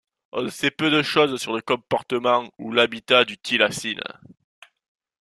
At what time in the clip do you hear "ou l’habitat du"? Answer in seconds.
2.57-3.37